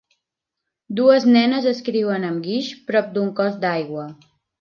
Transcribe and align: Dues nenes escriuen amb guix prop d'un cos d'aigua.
Dues 0.99 1.27
nenes 1.35 1.67
escriuen 1.71 2.25
amb 2.29 2.41
guix 2.47 2.71
prop 2.89 3.13
d'un 3.19 3.29
cos 3.41 3.61
d'aigua. 3.67 4.07